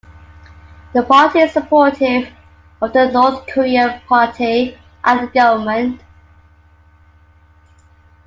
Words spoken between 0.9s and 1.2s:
The